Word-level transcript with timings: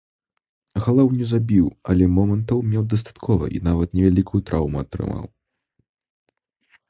Галоў 0.85 1.07
не 1.19 1.25
забіў, 1.33 1.65
але 1.93 2.07
момантаў 2.15 2.63
меў 2.71 2.83
дастаткова 2.93 3.45
і 3.59 3.63
нават 3.67 3.89
невялікую 3.99 4.41
траўму 4.47 4.77
атрымаў. 4.87 5.25